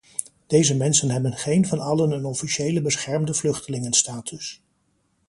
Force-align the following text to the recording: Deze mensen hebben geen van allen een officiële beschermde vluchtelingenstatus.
Deze 0.47 0.77
mensen 0.77 1.09
hebben 1.09 1.33
geen 1.37 1.65
van 1.65 1.79
allen 1.79 2.11
een 2.11 2.25
officiële 2.25 2.81
beschermde 2.81 3.33
vluchtelingenstatus. 3.33 4.61